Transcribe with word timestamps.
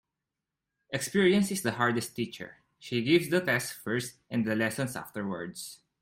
Experience 0.89 1.51
is 1.51 1.61
the 1.61 1.73
hardest 1.73 2.15
teacher. 2.15 2.57
She 2.79 3.03
gives 3.03 3.29
the 3.29 3.39
test 3.39 3.73
first 3.73 4.15
and 4.31 4.43
the 4.43 4.55
lesson 4.55 4.89
afterwards. 4.95 5.77